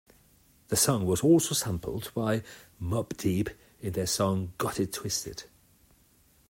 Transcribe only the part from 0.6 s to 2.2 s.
The song was also sampled